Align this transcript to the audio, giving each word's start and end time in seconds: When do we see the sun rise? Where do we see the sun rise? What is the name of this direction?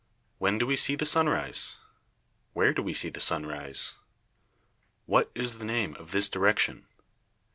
When 0.39 0.57
do 0.57 0.65
we 0.65 0.75
see 0.77 0.95
the 0.95 1.05
sun 1.05 1.29
rise? 1.29 1.77
Where 2.53 2.73
do 2.73 2.81
we 2.81 2.91
see 2.91 3.09
the 3.09 3.19
sun 3.19 3.45
rise? 3.45 3.93
What 5.05 5.29
is 5.35 5.59
the 5.59 5.63
name 5.63 5.93
of 5.97 6.09
this 6.09 6.27
direction? 6.27 6.87